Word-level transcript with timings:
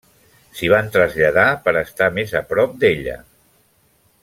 S'hi 0.59 0.69
van 0.71 0.89
traslladar 0.95 1.43
per 1.67 1.75
estar 1.83 2.09
més 2.17 2.35
a 2.41 2.43
prop 2.55 2.75
d'ella. 2.85 3.17